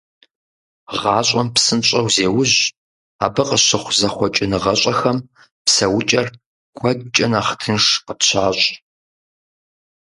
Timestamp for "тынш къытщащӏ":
7.61-8.65